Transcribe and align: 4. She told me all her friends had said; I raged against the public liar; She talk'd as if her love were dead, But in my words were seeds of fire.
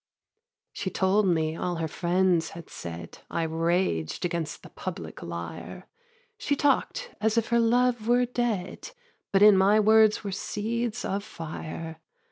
4. 0.73 0.81
She 0.81 0.89
told 0.89 1.27
me 1.27 1.55
all 1.55 1.75
her 1.75 1.87
friends 1.87 2.49
had 2.57 2.71
said; 2.71 3.19
I 3.29 3.43
raged 3.43 4.25
against 4.25 4.63
the 4.63 4.69
public 4.71 5.21
liar; 5.21 5.85
She 6.39 6.55
talk'd 6.55 7.11
as 7.21 7.37
if 7.37 7.49
her 7.49 7.59
love 7.59 8.07
were 8.07 8.25
dead, 8.25 8.93
But 9.31 9.43
in 9.43 9.55
my 9.55 9.79
words 9.79 10.23
were 10.23 10.31
seeds 10.31 11.05
of 11.05 11.23
fire. 11.23 12.01